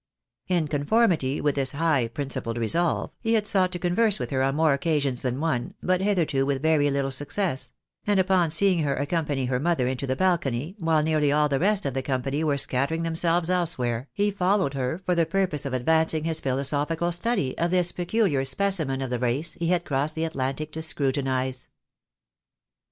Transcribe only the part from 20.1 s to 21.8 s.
the Atlantic to scrutinise.